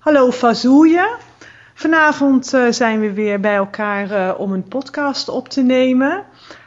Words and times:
Hallo 0.00 0.30
Fazouje. 0.30 1.16
Vanavond 1.74 2.54
uh, 2.54 2.70
zijn 2.70 3.00
we 3.00 3.12
weer 3.12 3.40
bij 3.40 3.54
elkaar 3.54 4.10
uh, 4.10 4.40
om 4.40 4.52
een 4.52 4.68
podcast 4.68 5.28
op 5.28 5.48
te 5.48 5.62
nemen. 5.62 6.24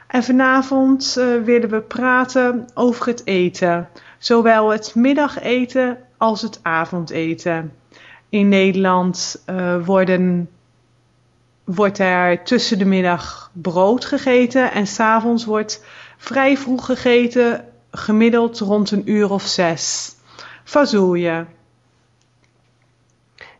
En 0.07 0.23
vanavond 0.23 1.15
uh, 1.19 1.43
willen 1.43 1.69
we 1.69 1.81
praten 1.81 2.67
over 2.73 3.07
het 3.07 3.21
eten. 3.25 3.89
Zowel 4.17 4.69
het 4.69 4.95
middageten 4.95 5.97
als 6.17 6.41
het 6.41 6.59
avondeten. 6.61 7.73
In 8.29 8.49
Nederland 8.49 9.43
worden, 9.85 10.49
wordt 11.63 11.99
er 11.99 12.43
tussen 12.43 12.77
de 12.77 12.85
middag 12.85 13.51
brood 13.53 14.05
gegeten 14.05 14.71
en 14.71 14.87
s'avonds 14.87 15.45
wordt 15.45 15.85
vrij 16.17 16.57
vroeg 16.57 16.85
gegeten, 16.85 17.65
gemiddeld 17.91 18.59
rond 18.59 18.91
een 18.91 19.09
uur 19.11 19.31
of 19.31 19.43
zes. 19.43 20.15
Fazouje. 20.63 21.45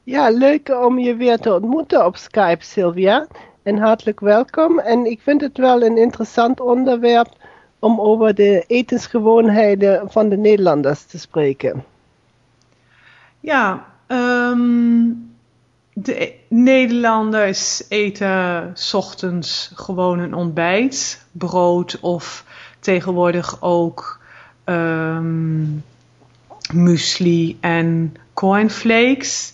Ja, 0.04 0.30
leuk 0.30 0.70
om 0.70 1.00
je 1.00 1.16
weer 1.16 1.38
te 1.38 1.54
ontmoeten 1.54 2.06
op 2.06 2.18
Skype, 2.18 2.64
Sylvia. 2.64 3.28
En 3.64 3.78
hartelijk 3.78 4.20
welkom. 4.20 4.80
En 4.80 5.06
ik 5.06 5.22
vind 5.22 5.42
het 5.42 5.58
wel 5.58 5.84
een 5.84 5.98
interessant 5.98 6.60
onderwerp 6.60 7.30
om 7.80 8.00
over 8.00 8.36
de 8.36 8.64
etensgewoonheden 8.68 10.12
van 10.12 10.30
de 10.30 10.38
Nederlanders 10.38 11.04
te 11.04 11.20
spreken. 11.20 11.84
Ja, 13.40 13.86
um, 14.08 15.36
de 15.94 16.34
Nederlanders 16.48 17.84
eten 17.90 18.74
ochtends 18.94 19.72
gewoon 19.76 20.20
een 20.20 20.34
ontbijt, 20.34 21.26
brood 21.32 22.00
of 22.02 22.46
tegenwoordig 22.80 23.62
ook 23.62 24.20
um, 24.66 25.84
muesli 26.74 27.58
en 27.62 28.16
cornflakes. 28.34 29.54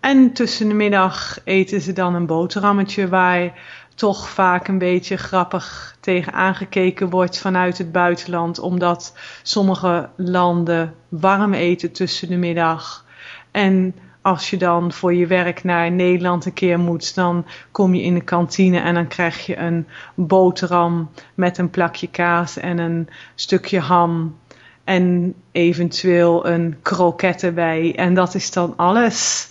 En 0.00 0.32
tussen 0.32 0.68
de 0.68 0.74
middag 0.74 1.38
eten 1.44 1.80
ze 1.80 1.92
dan 1.92 2.14
een 2.14 2.26
boterhammetje 2.26 3.08
waar 3.08 3.52
toch 3.94 4.28
vaak 4.28 4.68
een 4.68 4.78
beetje 4.78 5.16
grappig 5.16 5.96
tegen 6.00 6.32
aangekeken 6.32 7.10
wordt 7.10 7.38
vanuit 7.38 7.78
het 7.78 7.92
buitenland, 7.92 8.58
omdat 8.58 9.16
sommige 9.42 10.08
landen 10.16 10.94
warm 11.08 11.54
eten 11.54 11.92
tussen 11.92 12.28
de 12.28 12.36
middag. 12.36 13.04
En 13.50 13.94
als 14.22 14.50
je 14.50 14.56
dan 14.56 14.92
voor 14.92 15.14
je 15.14 15.26
werk 15.26 15.64
naar 15.64 15.90
Nederland 15.90 16.44
een 16.44 16.52
keer 16.52 16.78
moet, 16.78 17.14
dan 17.14 17.46
kom 17.70 17.94
je 17.94 18.02
in 18.02 18.14
de 18.14 18.20
kantine 18.20 18.78
en 18.78 18.94
dan 18.94 19.08
krijg 19.08 19.46
je 19.46 19.56
een 19.56 19.86
boterham 20.14 21.10
met 21.34 21.58
een 21.58 21.70
plakje 21.70 22.08
kaas 22.08 22.56
en 22.56 22.78
een 22.78 23.08
stukje 23.34 23.80
ham 23.80 24.36
en 24.84 25.34
eventueel 25.52 26.46
een 26.46 26.76
kroket 26.82 27.42
erbij. 27.42 27.92
En 27.96 28.14
dat 28.14 28.34
is 28.34 28.50
dan 28.50 28.76
alles. 28.76 29.50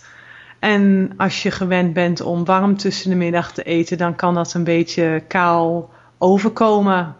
En 0.66 1.12
als 1.16 1.42
je 1.42 1.50
gewend 1.50 1.92
bent 1.92 2.20
om 2.20 2.44
warm 2.44 2.76
tussen 2.76 3.10
de 3.10 3.16
middag 3.16 3.52
te 3.52 3.62
eten, 3.62 3.98
dan 3.98 4.14
kan 4.14 4.34
dat 4.34 4.54
een 4.54 4.64
beetje 4.64 5.22
kaal 5.28 5.90
overkomen. 6.18 7.16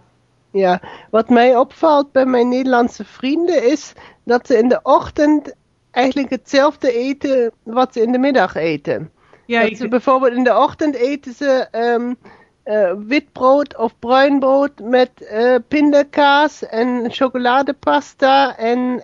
Ja, 0.51 0.81
wat 1.11 1.29
mij 1.29 1.57
opvalt 1.57 2.13
bij 2.13 2.27
mijn 2.27 2.49
Nederlandse 2.49 3.05
vrienden 3.05 3.71
is 3.71 3.93
dat 4.25 4.47
ze 4.47 4.59
in 4.59 4.69
de 4.69 4.81
ochtend 4.83 5.55
eigenlijk 5.91 6.31
hetzelfde 6.31 6.93
eten 6.93 7.53
wat 7.63 7.93
ze 7.93 8.03
in 8.03 8.13
de 8.13 8.19
middag 8.19 8.55
eten. 8.55 9.11
Ja, 9.45 9.63
dat 9.63 9.77
ze 9.77 9.89
bijvoorbeeld 9.89 10.33
in 10.33 10.45
de 10.45 10.57
ochtend 10.57 10.95
eten 10.95 11.33
ze 11.33 11.69
um, 11.73 12.17
uh, 12.65 12.93
wit 13.07 13.33
brood 13.33 13.77
of 13.77 13.99
bruin 13.99 14.39
brood 14.39 14.73
met 14.83 15.11
uh, 15.33 15.55
pindakaas 15.69 16.67
en 16.67 17.07
chocoladepasta 17.11 18.57
en 18.57 19.03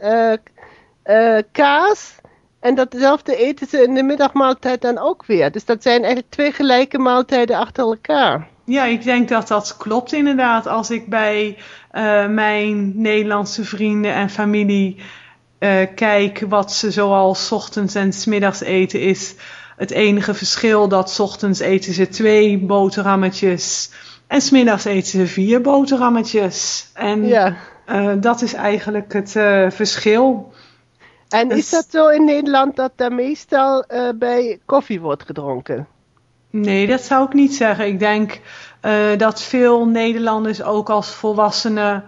uh, 1.05 1.39
kaas. 1.53 2.21
En 2.63 2.75
datzelfde 2.75 3.37
eten 3.37 3.67
ze 3.67 3.83
in 3.83 3.95
de 3.95 4.03
middagmaaltijd 4.03 4.81
dan 4.81 4.99
ook 4.99 5.27
weer. 5.27 5.53
Dus 5.53 5.65
dat 5.65 5.83
zijn 5.83 5.99
eigenlijk 5.99 6.31
twee 6.33 6.53
gelijke 6.53 6.99
maaltijden 6.99 7.57
achter 7.57 7.85
elkaar. 7.85 8.49
Ja, 8.65 8.85
ik 8.85 9.03
denk 9.03 9.29
dat 9.29 9.49
dat 9.49 9.77
klopt 9.77 10.13
inderdaad. 10.13 10.67
Als 10.67 10.91
ik 10.91 11.09
bij 11.09 11.57
uh, 11.93 12.29
mijn 12.29 12.93
Nederlandse 13.01 13.65
vrienden 13.65 14.15
en 14.15 14.31
familie 14.31 14.97
uh, 15.59 15.87
kijk 15.95 16.45
wat 16.49 16.73
ze 16.73 16.91
zoal 16.91 17.37
ochtends 17.51 17.95
en 17.95 18.13
smiddags 18.13 18.61
eten, 18.61 19.01
is 19.01 19.35
het 19.77 19.91
enige 19.91 20.35
verschil 20.35 20.89
dat 20.89 21.21
ochtends 21.21 21.61
eten 21.61 21.93
ze 21.93 22.09
twee 22.09 22.59
boterhammetjes 22.59 23.91
en 24.27 24.41
smiddags 24.41 24.85
eten 24.85 25.11
ze 25.11 25.27
vier 25.27 25.61
boterhammetjes. 25.61 26.91
En 26.95 27.27
ja. 27.27 27.57
uh, 27.87 28.13
dat 28.21 28.43
is 28.43 28.55
eigenlijk 28.55 29.13
het 29.13 29.31
verschil. 29.75 30.53
En 31.33 31.51
is 31.51 31.71
dat 31.71 31.87
zo 31.91 32.09
in 32.09 32.25
Nederland 32.25 32.77
dat 32.77 32.93
daar 32.97 33.13
meestal 33.13 33.85
uh, 33.89 34.09
bij 34.15 34.59
koffie 34.65 35.01
wordt 35.01 35.23
gedronken? 35.23 35.87
Nee, 36.51 36.87
dat 36.87 37.01
zou 37.01 37.27
ik 37.27 37.33
niet 37.33 37.55
zeggen. 37.55 37.87
Ik 37.87 37.99
denk 37.99 38.41
uh, 38.83 39.17
dat 39.17 39.43
veel 39.43 39.87
Nederlanders 39.87 40.63
ook 40.63 40.91
als 40.91 41.15
volwassenen 41.15 42.05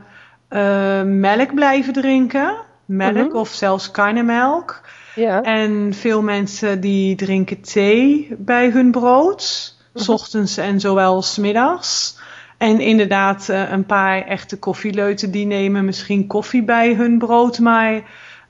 uh, 0.51 1.03
melk 1.03 1.55
blijven 1.55 1.93
drinken. 1.93 2.57
Melk 2.85 3.17
-hmm. 3.17 3.37
of 3.37 3.49
zelfs 3.49 3.91
karnemelk. 3.91 4.81
Ja. 5.15 5.43
En 5.43 5.95
veel 5.95 6.23
mensen 6.23 6.81
die 6.81 7.17
drinken 7.17 7.61
thee 7.61 8.35
bij 8.39 8.71
hun 8.71 8.91
brood. 8.91 9.75
Mm 9.93 10.03
-hmm. 10.03 10.15
ochtends 10.15 10.57
en 10.57 10.81
zowel 10.81 11.23
smiddags. 11.23 12.19
En 12.59 12.81
inderdaad, 12.81 13.49
een 13.49 13.87
paar 13.87 14.23
echte 14.23 14.59
koffieleuten 14.59 15.31
die 15.31 15.47
nemen 15.47 15.85
misschien 15.85 16.27
koffie 16.27 16.63
bij 16.63 16.95
hun 16.95 17.19
brood. 17.19 17.59
Maar 17.59 18.03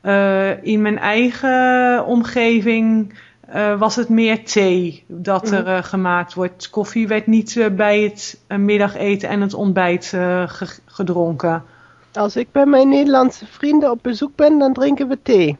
uh, 0.06 0.64
in 0.64 0.82
mijn 0.82 0.98
eigen 0.98 2.04
omgeving 2.06 3.14
uh, 3.54 3.78
was 3.78 3.96
het 3.96 4.08
meer 4.08 4.44
thee 4.44 5.04
dat 5.06 5.50
er 5.50 5.66
uh, 5.66 5.82
gemaakt 5.82 6.34
wordt. 6.34 6.70
Koffie 6.70 7.08
werd 7.08 7.26
niet 7.26 7.68
bij 7.76 8.00
het 8.00 8.40
middageten 8.58 9.28
en 9.28 9.40
het 9.40 9.54
ontbijt 9.54 10.06
ge 10.06 10.68
gedronken. 10.84 11.64
Als 12.12 12.36
ik 12.36 12.52
bij 12.52 12.66
mijn 12.66 12.88
Nederlandse 12.88 13.46
vrienden 13.46 13.90
op 13.90 13.98
bezoek 14.02 14.36
ben, 14.36 14.58
dan 14.58 14.72
drinken 14.72 15.08
we 15.08 15.18
thee. 15.22 15.56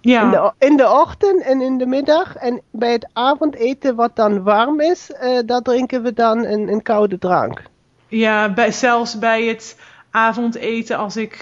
Ja. 0.00 0.22
In, 0.22 0.30
de, 0.30 0.52
in 0.66 0.76
de 0.76 0.90
ochtend 0.90 1.42
en 1.42 1.60
in 1.60 1.78
de 1.78 1.86
middag. 1.86 2.36
En 2.36 2.60
bij 2.70 2.92
het 2.92 3.08
avondeten, 3.12 3.94
wat 3.94 4.16
dan 4.16 4.42
warm 4.42 4.80
is, 4.80 5.10
daar 5.46 5.62
drinken 5.62 6.02
we 6.02 6.12
dan 6.12 6.44
een, 6.44 6.68
een 6.68 6.82
koude 6.82 7.18
drank. 7.18 7.62
Ja, 8.08 8.52
bij, 8.52 8.72
zelfs 8.72 9.18
bij 9.18 9.44
het 9.44 9.78
avondeten, 10.10 10.96
als 10.96 11.16
ik 11.16 11.40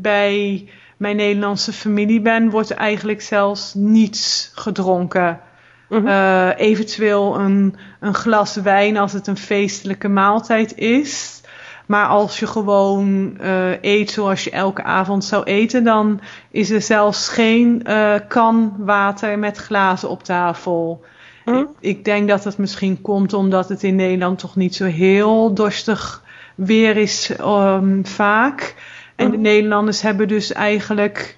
bij 0.00 0.68
mijn 1.00 1.16
Nederlandse 1.16 1.72
familie 1.72 2.20
ben, 2.20 2.50
wordt 2.50 2.70
eigenlijk 2.70 3.22
zelfs 3.22 3.74
niets 3.74 4.52
gedronken. 4.54 5.40
Mm 5.88 6.06
uh, 6.06 6.48
eventueel 6.56 7.38
een, 7.38 7.76
een 8.00 8.14
glas 8.14 8.56
wijn 8.56 8.96
als 8.96 9.12
het 9.12 9.26
een 9.26 9.36
feestelijke 9.36 10.08
maaltijd 10.08 10.76
is. 10.76 11.40
Maar 11.86 12.06
als 12.06 12.38
je 12.38 12.46
gewoon 12.46 13.36
uh, 13.40 13.82
eet 13.82 14.10
zoals 14.10 14.44
je 14.44 14.50
elke 14.50 14.82
avond 14.82 15.24
zou 15.24 15.44
eten, 15.44 15.84
dan 15.84 16.20
is 16.50 16.70
er 16.70 16.82
zelfs 16.82 17.28
geen 17.28 17.82
uh, 17.86 18.14
kan 18.28 18.74
water 18.78 19.38
met 19.38 19.56
glazen 19.56 20.08
op 20.08 20.22
tafel. 20.22 21.04
Mm 21.44 21.58
ik, 21.58 21.68
ik, 21.80 22.04
denk 22.04 22.28
dat 22.28 22.44
het 22.44 22.58
misschien 22.58 23.00
komt 23.00 23.32
omdat 23.32 23.68
het 23.68 23.82
in 23.82 23.96
Nederland 23.96 24.38
toch 24.38 24.56
niet 24.56 24.74
zo 24.74 24.84
heel 24.84 25.54
dorstig 25.54 26.22
weer 26.54 26.96
is 26.96 27.30
um, 27.40 28.06
vaak. 28.06 28.74
En 29.20 29.30
de 29.30 29.36
oh. 29.36 29.42
Nederlanders 29.42 30.02
hebben 30.02 30.28
dus 30.28 30.52
eigenlijk 30.52 31.36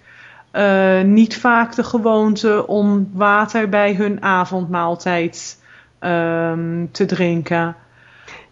uh, 0.52 1.00
niet 1.00 1.36
vaak 1.36 1.74
de 1.74 1.84
gewoonte 1.84 2.66
om 2.66 3.10
water 3.12 3.68
bij 3.68 3.94
hun 3.94 4.22
avondmaaltijd 4.22 5.58
um, 6.00 6.88
te 6.92 7.04
drinken. 7.04 7.76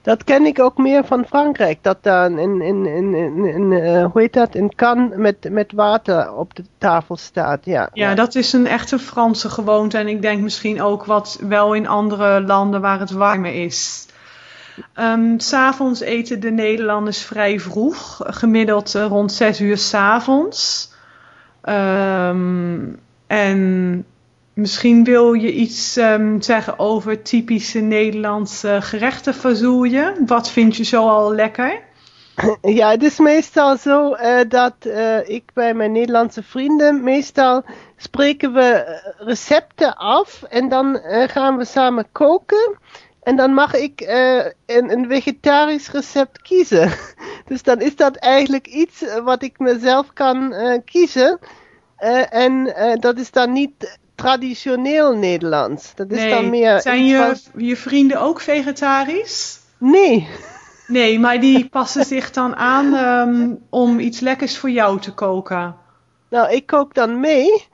Dat 0.02 0.24
ken 0.24 0.46
ik 0.46 0.60
ook 0.60 0.78
meer 0.78 1.04
van 1.04 1.24
Frankrijk. 1.24 1.78
Dat 1.82 2.02
dan 2.02 2.38
in, 2.38 2.60
in, 2.60 2.86
in, 2.86 3.14
in, 3.14 3.44
in 3.44 3.70
uh, 3.70 4.04
hoe 4.12 4.20
heet 4.20 4.32
dat, 4.32 4.54
een 4.54 4.74
kan 4.74 5.12
met, 5.16 5.50
met 5.50 5.72
water 5.72 6.34
op 6.34 6.54
de 6.54 6.64
tafel 6.78 7.16
staat. 7.16 7.64
Ja, 7.64 7.90
ja, 7.92 8.14
dat 8.14 8.34
is 8.34 8.52
een 8.52 8.66
echte 8.66 8.98
Franse 8.98 9.48
gewoonte. 9.48 9.98
En 9.98 10.08
ik 10.08 10.22
denk 10.22 10.40
misschien 10.40 10.82
ook 10.82 11.04
wat 11.04 11.38
wel 11.48 11.74
in 11.74 11.88
andere 11.88 12.42
landen 12.42 12.80
waar 12.80 13.00
het 13.00 13.10
warmer 13.10 13.54
is. 13.54 14.06
Um, 14.98 15.40
s'avonds 15.40 16.00
eten 16.00 16.40
de 16.40 16.50
Nederlanders 16.50 17.22
vrij 17.22 17.60
vroeg, 17.60 18.20
gemiddeld 18.24 18.94
uh, 18.94 19.06
rond 19.06 19.32
6 19.32 19.60
uur 19.60 19.78
s'avonds. 19.78 20.92
Um, 21.64 23.00
en 23.26 24.04
misschien 24.52 25.04
wil 25.04 25.32
je 25.32 25.52
iets 25.52 25.96
um, 25.96 26.42
zeggen 26.42 26.78
over 26.78 27.22
typische 27.22 27.78
Nederlandse 27.78 28.78
gerechten 28.80 29.34
verzoeien. 29.34 30.26
Wat 30.26 30.50
vind 30.50 30.76
je 30.76 30.84
zo 30.84 31.08
al 31.08 31.34
lekker? 31.34 31.80
Ja, 32.62 32.90
het 32.90 33.02
is 33.02 33.18
meestal 33.18 33.76
zo 33.76 34.14
uh, 34.14 34.40
dat 34.48 34.74
uh, 34.82 35.28
ik 35.28 35.50
bij 35.54 35.74
mijn 35.74 35.92
Nederlandse 35.92 36.42
vrienden 36.42 37.02
meestal 37.02 37.64
spreken 37.96 38.52
we 38.52 39.00
recepten 39.18 39.96
af 39.96 40.42
en 40.42 40.68
dan 40.68 41.00
gaan 41.26 41.56
we 41.56 41.64
samen 41.64 42.06
koken. 42.12 42.78
En 43.22 43.36
dan 43.36 43.54
mag 43.54 43.74
ik 43.74 44.00
uh, 44.00 44.44
een, 44.66 44.92
een, 44.92 45.06
vegetarisch 45.08 45.90
recept 45.90 46.42
kiezen. 46.42 46.90
Dus 47.46 47.62
dan 47.62 47.80
is 47.80 47.96
dat 47.96 48.16
eigenlijk 48.16 48.66
iets 48.66 49.04
wat 49.24 49.42
ik 49.42 49.58
mezelf 49.58 50.12
kan 50.12 50.52
uh, 50.52 50.78
kiezen. 50.84 51.38
Uh, 52.00 52.34
en 52.34 52.74
dat 53.00 53.18
is 53.18 53.30
dan 53.30 53.52
niet 53.52 53.98
traditioneel 54.14 55.16
Nederlands. 55.16 55.94
Dat 55.94 56.10
is 56.10 56.30
dan 56.30 56.50
meer. 56.50 56.80
Zijn 56.80 57.06
je, 57.06 57.36
je 57.56 57.76
vrienden 57.76 58.20
ook 58.20 58.40
vegetarisch? 58.40 59.60
Nee. 59.78 60.28
Nee, 60.86 61.18
maar 61.18 61.40
die 61.40 61.68
passen 61.78 62.04
zich 62.04 62.30
dan 62.30 62.56
aan 62.56 62.94
um, 62.94 63.58
om 63.70 63.98
iets 63.98 64.20
lekkers 64.20 64.58
voor 64.58 64.70
jou 64.70 65.00
te 65.00 65.14
koken. 65.14 65.76
Nou, 66.28 66.52
ik 66.52 66.66
kook 66.66 66.94
dan 66.94 67.20
mee. 67.20 67.64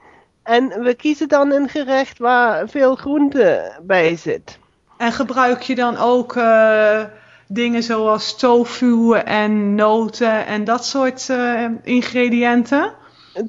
En 0.43 0.83
we 0.83 0.93
kiezen 0.95 1.27
dan 1.27 1.51
een 1.51 1.69
gerecht 1.69 2.17
waar 2.17 2.69
veel 2.69 2.95
groente 2.95 3.77
bij 3.81 4.15
zit. 4.15 4.59
En 4.97 5.11
gebruik 5.11 5.61
je 5.61 5.75
dan 5.75 5.97
ook 5.97 6.35
uh, 6.35 7.03
dingen 7.47 7.83
zoals 7.83 8.37
tofu 8.37 9.13
en 9.13 9.75
noten 9.75 10.45
en 10.45 10.63
dat 10.63 10.85
soort 10.85 11.27
uh, 11.31 11.65
ingrediënten? 11.83 12.93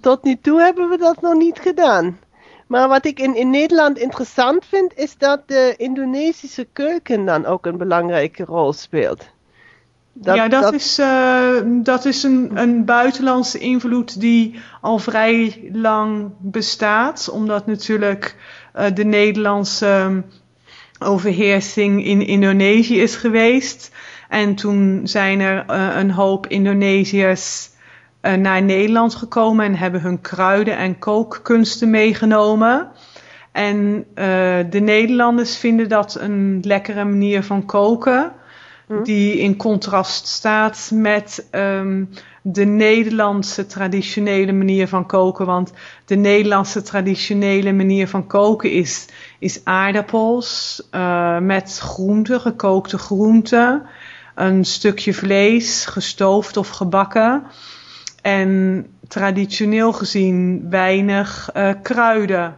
Tot 0.00 0.25
nu 0.25 0.39
toe 0.43 0.61
hebben 0.61 0.89
we 0.89 0.97
dat 0.97 1.21
nog 1.21 1.35
niet 1.35 1.59
gedaan. 1.59 2.19
Maar 2.67 2.89
wat 2.89 3.05
ik 3.05 3.21
in, 3.21 3.35
in 3.35 3.50
Nederland 3.50 3.99
interessant 3.99 4.65
vind, 4.65 4.93
is 4.97 5.17
dat 5.19 5.43
de 5.47 5.75
Indonesische 5.77 6.67
keuken 6.73 7.25
dan 7.25 7.47
ook 7.47 7.67
een 7.67 7.77
belangrijke 7.77 8.45
rol 8.45 8.73
speelt. 8.73 9.27
Dat, 10.12 10.37
ja, 10.37 10.49
dat, 10.49 10.73
Is, 10.73 10.99
uh, 10.99 11.61
dat 11.65 12.05
is 12.05 12.23
een, 12.23 12.50
een 12.55 12.85
buitenlandse 12.85 13.59
invloed 13.59 14.21
die 14.21 14.61
al 14.81 14.99
vrij 14.99 15.71
lang 15.73 16.31
bestaat. 16.39 17.29
Omdat 17.31 17.67
natuurlijk 17.67 18.37
uh, 18.77 18.85
de 18.95 19.05
Nederlandse 19.05 20.23
overheersing 20.99 22.05
in 22.05 22.27
Indonesië 22.27 23.00
is 23.00 23.17
geweest. 23.17 23.93
En 24.29 24.55
toen 24.55 25.00
zijn 25.05 25.41
er 25.41 25.65
uh, 25.71 25.97
een 25.97 26.11
hoop 26.11 26.47
Indonesiërs 26.47 27.71
naar 28.21 28.62
Nederland 28.62 29.15
gekomen 29.15 29.65
en 29.65 29.75
hebben 29.75 30.00
hun 30.00 30.21
kruiden 30.21 30.77
en 30.77 30.99
kookkunsten 30.99 31.91
meegenomen. 31.91 32.89
En 33.53 34.06
de 34.71 34.81
Nederlanders 34.81 35.56
vinden 35.56 35.89
dat 35.89 36.17
een 36.21 36.61
lekkere 36.62 37.05
manier 37.05 37.43
van 37.43 37.65
koken. 37.65 38.33
Hm? 38.89 39.03
die 39.03 39.39
in 39.39 39.56
contrast 39.56 40.27
staat 40.27 40.91
met 40.95 41.49
um, 41.53 42.09
de 42.53 42.65
Nederlandse 42.65 43.67
traditionele 43.67 44.53
manier 44.53 44.89
van 44.89 45.06
koken. 45.06 45.47
Want 45.47 45.73
de 46.05 46.15
Nederlandse 46.17 46.83
traditionele 46.83 47.73
manier 47.73 48.09
van 48.09 48.27
koken 48.27 48.71
is, 48.71 49.06
is 49.39 49.65
aardappels 49.65 50.83
uh, 50.95 51.39
met 51.39 51.79
groenten, 51.79 52.41
gekookte 52.41 52.99
groenten, 52.99 53.87
een 54.35 54.65
stukje 54.65 55.15
vlees, 55.15 55.87
gestoofd 55.87 56.56
of 56.56 56.69
gebakken. 56.69 57.43
En 58.23 58.87
traditioneel 59.09 59.93
gezien 59.93 60.67
weinig 60.71 61.50
uh, 61.56 61.71
kruiden. 61.83 62.56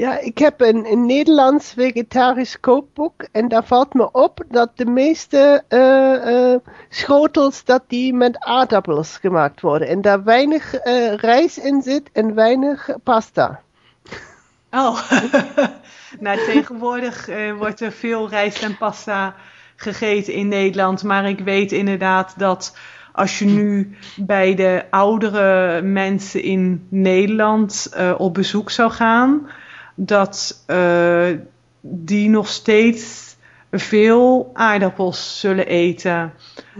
Ja, 0.00 0.18
ik 0.18 0.38
heb 0.38 0.60
een, 0.60 0.92
een 0.92 1.06
Nederlands 1.06 1.72
vegetarisch 1.72 2.60
kookboek 2.60 3.26
en 3.32 3.48
daar 3.48 3.64
valt 3.64 3.94
me 3.94 4.12
op 4.12 4.44
dat 4.48 4.70
de 4.74 4.84
meeste 4.84 5.62
uh, 5.68 6.32
uh, 6.32 6.56
schotels 6.88 7.64
dat 7.64 7.82
die 7.86 8.14
met 8.14 8.38
aardappels 8.38 9.16
gemaakt 9.16 9.60
worden 9.60 9.88
en 9.88 10.00
daar 10.00 10.24
weinig 10.24 10.86
uh, 10.86 11.14
rijst 11.14 11.56
in 11.56 11.82
zit 11.82 12.10
en 12.12 12.34
weinig 12.34 12.88
pasta. 13.02 13.60
Oh, 14.70 15.10
nou 16.20 16.38
tegenwoordig 16.44 17.28
wordt 17.58 17.80
er 17.80 17.92
veel 17.92 18.28
rijst 18.28 18.62
en 18.62 18.76
pasta 18.76 19.34
gegeten 19.76 20.32
in 20.32 20.48
Nederland, 20.48 21.02
maar 21.02 21.28
ik 21.28 21.40
weet 21.40 21.72
inderdaad 21.72 22.34
dat 22.38 22.76
als 23.12 23.38
je 23.38 23.44
nu 23.44 23.96
bij 24.16 24.54
de 24.54 24.84
oudere 24.90 25.82
mensen 25.82 26.42
in 26.42 26.86
Nederland 26.88 27.90
op 28.16 28.34
bezoek 28.34 28.70
zou 28.70 28.90
gaan, 28.90 29.50
dat 29.94 30.64
uh, 30.66 31.28
die 31.80 32.28
nog 32.28 32.48
steeds 32.48 33.36
veel 33.70 34.50
aardappels 34.52 35.40
zullen 35.40 35.66
eten. 35.66 36.32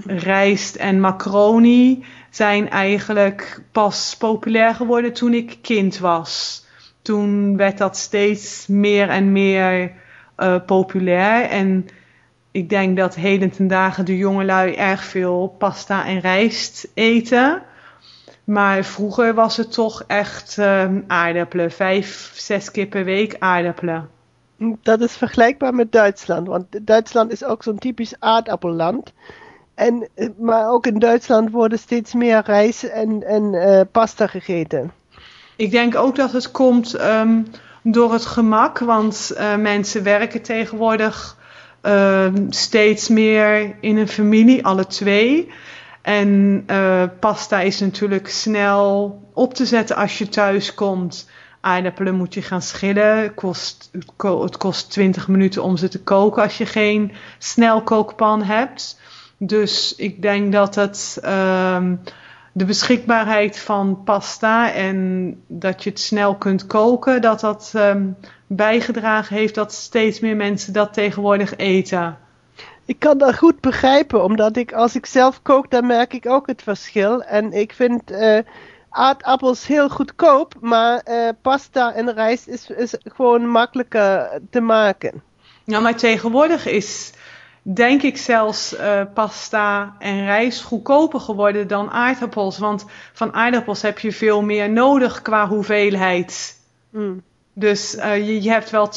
Rijst 0.06 0.76
en 0.76 1.00
macaroni 1.00 2.04
zijn 2.30 2.70
eigenlijk 2.70 3.62
pas 3.72 4.16
populair 4.18 4.74
geworden 4.74 5.12
toen 5.12 5.34
ik 5.34 5.58
kind 5.62 5.98
was. 5.98 6.64
Toen 7.02 7.56
werd 7.56 7.78
dat 7.78 7.96
steeds 7.96 8.66
meer 8.66 9.08
en 9.08 9.32
meer 9.32 9.92
uh, 10.38 10.56
populair. 10.66 11.44
En 11.44 11.86
ik 12.50 12.68
denk 12.68 12.96
dat 12.96 13.14
heden 13.14 13.50
ten 13.50 13.66
dagen 13.66 14.04
de 14.04 14.16
jongelui 14.16 14.74
erg 14.74 15.04
veel 15.04 15.54
pasta 15.58 16.06
en 16.06 16.20
rijst 16.20 16.88
eten. 16.94 17.62
Maar 18.50 18.84
vroeger 18.84 19.34
was 19.34 19.56
het 19.56 19.72
toch 19.72 20.04
echt 20.06 20.56
um, 20.56 21.04
aardappelen. 21.06 21.70
Vijf, 21.70 22.32
zes 22.34 22.70
keer 22.70 22.86
per 22.86 23.04
week 23.04 23.36
aardappelen. 23.38 24.08
Dat 24.82 25.00
is 25.00 25.16
vergelijkbaar 25.16 25.74
met 25.74 25.92
Duitsland. 25.92 26.46
Want 26.46 26.66
Duitsland 26.86 27.32
is 27.32 27.44
ook 27.44 27.62
zo'n 27.62 27.78
typisch 27.78 28.14
aardappelland. 28.18 29.12
En, 29.74 30.08
eh, 30.14 30.28
maar 30.38 30.70
ook 30.70 30.86
in 30.86 30.98
Duitsland 30.98 31.50
worden 31.50 31.78
steeds 31.78 32.14
meer 32.14 32.42
rijst 32.44 32.82
en, 32.82 33.22
en 33.26 33.54
uh, 33.54 33.80
pasta 33.92 34.26
gegeten. 34.26 34.92
Ik 35.56 35.70
denk 35.70 35.96
ook 35.96 36.16
dat 36.16 36.32
het 36.32 36.50
komt 36.50 37.00
um, 37.00 37.46
door 37.82 38.12
het 38.12 38.26
gemak. 38.26 38.78
Want 38.78 39.32
uh, 39.34 39.56
mensen 39.56 40.02
werken 40.02 40.42
tegenwoordig 40.42 41.36
uh, 41.82 42.26
steeds 42.48 43.08
meer 43.08 43.74
in 43.80 43.96
een 43.96 44.08
familie, 44.08 44.64
alle 44.64 44.86
twee. 44.86 45.48
En 46.02 46.62
uh, 46.66 47.02
pasta 47.20 47.60
is 47.60 47.80
natuurlijk 47.80 48.28
snel 48.28 49.18
op 49.34 49.54
te 49.54 49.66
zetten 49.66 49.96
als 49.96 50.18
je 50.18 50.28
thuis 50.28 50.74
komt. 50.74 51.28
Aardappelen 51.60 52.14
moet 52.14 52.34
je 52.34 52.42
gaan 52.42 52.62
schillen. 52.62 53.34
Kost, 53.34 53.90
het 54.18 54.56
kost 54.56 54.90
20 54.90 55.28
minuten 55.28 55.62
om 55.62 55.76
ze 55.76 55.88
te 55.88 56.02
koken 56.02 56.42
als 56.42 56.58
je 56.58 56.66
geen 56.66 57.12
snelkookpan 57.38 58.42
hebt. 58.42 59.00
Dus 59.36 59.94
ik 59.94 60.22
denk 60.22 60.52
dat 60.52 60.74
het 60.74 61.20
um, 61.24 62.00
de 62.52 62.64
beschikbaarheid 62.64 63.58
van 63.58 64.02
pasta 64.04 64.72
en 64.72 65.34
dat 65.46 65.84
je 65.84 65.90
het 65.90 66.00
snel 66.00 66.34
kunt 66.34 66.66
koken, 66.66 67.20
dat 67.20 67.40
dat 67.40 67.72
um, 67.76 68.16
bijgedragen 68.46 69.36
heeft 69.36 69.54
dat 69.54 69.72
steeds 69.72 70.20
meer 70.20 70.36
mensen 70.36 70.72
dat 70.72 70.92
tegenwoordig 70.92 71.56
eten. 71.56 72.18
Ik 72.90 72.98
kan 72.98 73.18
dat 73.18 73.38
goed 73.38 73.60
begrijpen, 73.60 74.24
omdat 74.24 74.56
ik 74.56 74.72
als 74.72 74.94
ik 74.94 75.06
zelf 75.06 75.42
kook, 75.42 75.70
dan 75.70 75.86
merk 75.86 76.12
ik 76.12 76.26
ook 76.26 76.46
het 76.46 76.62
verschil. 76.62 77.22
En 77.22 77.52
ik 77.52 77.72
vind 77.72 78.10
uh, 78.10 78.38
aardappels 78.88 79.66
heel 79.66 79.88
goedkoop, 79.88 80.54
maar 80.60 81.02
uh, 81.08 81.28
pasta 81.42 81.94
en 81.94 82.12
rijst 82.12 82.48
is, 82.48 82.70
is 82.70 82.94
gewoon 83.04 83.48
makkelijker 83.48 84.40
te 84.50 84.60
maken. 84.60 85.22
Ja, 85.64 85.80
maar 85.80 85.96
tegenwoordig 85.96 86.66
is 86.66 87.12
denk 87.62 88.02
ik 88.02 88.16
zelfs 88.16 88.74
uh, 88.74 89.02
pasta 89.14 89.94
en 89.98 90.24
rijst 90.24 90.62
goedkoper 90.62 91.20
geworden 91.20 91.68
dan 91.68 91.90
aardappels. 91.90 92.58
Want 92.58 92.84
van 93.12 93.34
aardappels 93.34 93.82
heb 93.82 93.98
je 93.98 94.12
veel 94.12 94.42
meer 94.42 94.70
nodig 94.70 95.22
qua 95.22 95.48
hoeveelheid. 95.48 96.58
Mm. 96.90 97.22
Dus 97.52 97.94
uh, 97.94 98.26
je, 98.26 98.42
je, 98.42 98.50
hebt 98.50 98.70
wel 98.70 98.90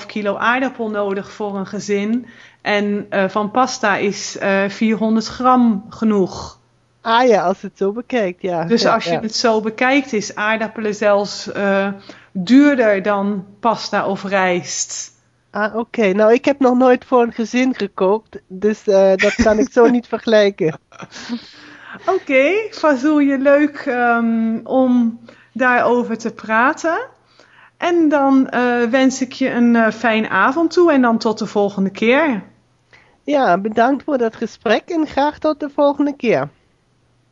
2,5 0.00 0.06
kilo 0.06 0.36
aardappel 0.36 0.90
nodig 0.90 1.32
voor 1.32 1.56
een 1.56 1.66
gezin. 1.66 2.26
En 2.62 3.06
uh, 3.10 3.28
van 3.28 3.50
pasta 3.50 3.96
is 3.96 4.36
uh, 4.36 4.64
eh, 4.64 4.70
400 4.70 5.26
gram 5.26 5.86
genoeg. 5.88 6.58
Ah 7.00 7.28
ja, 7.28 7.42
als 7.42 7.62
het 7.62 7.72
zo 7.74 7.92
bekijkt, 7.92 8.42
ja. 8.42 8.64
Dus 8.64 8.82
ja, 8.82 8.94
als 8.94 9.04
je 9.04 9.18
het 9.18 9.34
zo 9.34 9.60
bekijkt, 9.60 10.12
is 10.12 10.34
aardappelen 10.34 10.94
zelfs 10.94 11.48
uh, 11.56 11.88
duurder 12.32 13.02
dan 13.02 13.46
pasta 13.60 14.06
of 14.06 14.24
rijst. 14.24 15.12
Ah, 15.50 15.64
oké. 15.64 15.78
Okay. 15.78 16.12
Nou, 16.12 16.32
ik 16.32 16.44
heb 16.44 16.58
nog 16.58 16.76
nooit 16.76 17.04
voor 17.04 17.22
een 17.22 17.32
gezin 17.32 17.74
gekookt, 17.74 18.38
dus 18.46 18.84
dat 18.84 19.34
kan 19.34 19.58
ik 19.58 19.72
zo 19.72 19.88
niet 19.88 20.06
vergelijken. 20.06 20.78
Oké, 22.00 22.10
okay. 22.10 23.24
Je 23.24 23.38
leuk 23.38 23.84
um, 23.86 24.60
om 24.66 25.20
daarover 25.52 26.18
te 26.18 26.30
praten. 26.30 27.08
En 27.80 28.08
dan 28.08 28.50
uh, 28.54 28.82
wens 28.82 29.20
ik 29.20 29.32
je 29.32 29.50
een 29.50 29.74
uh, 29.74 29.90
fijne 29.90 30.28
avond 30.28 30.70
toe 30.70 30.92
en 30.92 31.02
dan 31.02 31.18
tot 31.18 31.38
de 31.38 31.46
volgende 31.46 31.90
keer. 31.90 32.42
Ja, 33.22 33.58
bedankt 33.58 34.04
voor 34.04 34.18
dat 34.18 34.36
gesprek 34.36 34.82
en 34.88 35.06
graag 35.06 35.38
tot 35.38 35.60
de 35.60 35.70
volgende 35.70 36.16
keer. 36.16 36.48